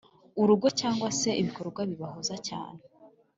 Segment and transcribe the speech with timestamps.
[0.41, 2.79] urugo cyangwa se ibikorwa bibahuza cyane.